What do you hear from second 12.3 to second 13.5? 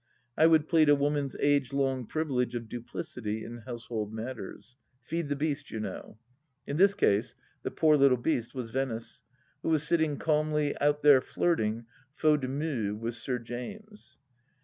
de mieucD, with Sir